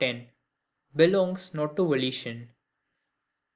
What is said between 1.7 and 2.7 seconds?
to Volition.